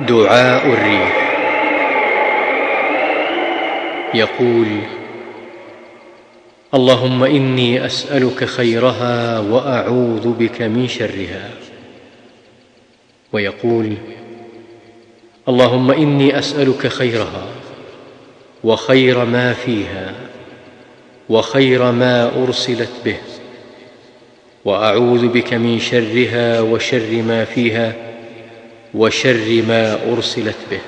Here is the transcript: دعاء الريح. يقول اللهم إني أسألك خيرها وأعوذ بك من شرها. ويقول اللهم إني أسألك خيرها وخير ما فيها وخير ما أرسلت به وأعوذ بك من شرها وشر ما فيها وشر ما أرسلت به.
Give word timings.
دعاء 0.00 0.66
الريح. 0.66 1.30
يقول 4.14 4.66
اللهم 6.74 7.24
إني 7.24 7.86
أسألك 7.86 8.44
خيرها 8.44 9.38
وأعوذ 9.38 10.28
بك 10.28 10.62
من 10.62 10.88
شرها. 10.88 11.50
ويقول 13.32 13.94
اللهم 15.48 15.90
إني 15.90 16.38
أسألك 16.38 16.86
خيرها 16.86 17.46
وخير 18.64 19.24
ما 19.24 19.52
فيها 19.52 20.14
وخير 21.28 21.92
ما 21.92 22.42
أرسلت 22.42 22.90
به 23.04 23.16
وأعوذ 24.64 25.28
بك 25.28 25.54
من 25.54 25.78
شرها 25.78 26.60
وشر 26.60 27.22
ما 27.22 27.44
فيها 27.44 28.03
وشر 28.94 29.62
ما 29.68 30.12
أرسلت 30.12 30.56
به. 30.70 30.80